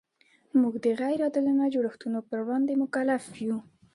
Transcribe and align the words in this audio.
موږ 0.61 0.73
د 0.83 0.85
غیر 0.99 1.19
عادلانه 1.25 1.65
جوړښتونو 1.73 2.19
پر 2.29 2.39
وړاندې 2.45 2.73
مکلف 2.83 3.23
یو. 3.47 3.57